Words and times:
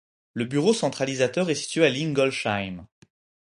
Le 0.33 0.45
bureau 0.45 0.73
centralisateur 0.73 1.51
est 1.51 1.53
situé 1.53 1.85
à 1.85 1.89
Lingolsheim. 1.91 2.87